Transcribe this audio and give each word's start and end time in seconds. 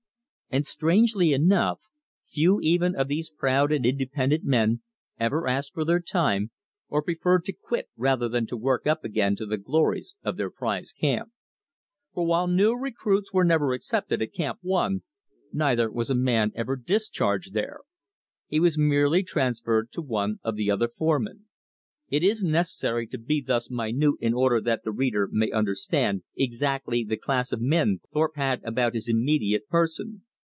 And 0.53 0.65
strangely 0.67 1.31
enough, 1.31 1.79
few 2.27 2.59
even 2.61 2.93
of 2.93 3.07
these 3.07 3.29
proud 3.29 3.71
and 3.71 3.85
independent 3.85 4.43
men 4.43 4.81
ever 5.17 5.47
asked 5.47 5.73
for 5.73 5.85
their 5.85 6.01
time, 6.01 6.51
or 6.89 7.01
preferred 7.01 7.45
to 7.45 7.53
quit 7.53 7.87
rather 7.95 8.27
than 8.27 8.45
to 8.47 8.57
work 8.57 8.85
up 8.85 9.05
again 9.05 9.37
to 9.37 9.45
the 9.45 9.55
glories 9.55 10.13
of 10.25 10.35
their 10.35 10.49
prize 10.49 10.91
camp. 10.91 11.31
For 12.13 12.25
while 12.25 12.47
new 12.47 12.73
recruits 12.73 13.31
were 13.31 13.45
never 13.45 13.71
accepted 13.71 14.21
at 14.21 14.33
Camp 14.33 14.59
One, 14.61 15.03
neither 15.53 15.89
was 15.89 16.09
a 16.09 16.15
man 16.15 16.51
ever 16.53 16.75
discharged 16.75 17.53
there. 17.53 17.79
He 18.47 18.59
was 18.59 18.77
merely 18.77 19.23
transferred 19.23 19.89
to 19.93 20.01
one 20.01 20.41
of 20.43 20.57
the 20.57 20.69
other 20.69 20.89
foremen. 20.89 21.45
It 22.09 22.23
is 22.23 22.43
necessary 22.43 23.07
to 23.07 23.17
be 23.17 23.39
thus 23.39 23.71
minute 23.71 24.15
in 24.19 24.33
order 24.33 24.59
that 24.59 24.83
the 24.83 24.91
reader 24.91 25.29
may 25.31 25.49
understand 25.51 26.23
exactly 26.35 27.05
the 27.05 27.15
class 27.15 27.53
of 27.53 27.61
men 27.61 28.01
Thorpe 28.11 28.35
had 28.35 28.61
about 28.65 28.95
his 28.95 29.07
immediate 29.07 29.69
person. 29.69 30.23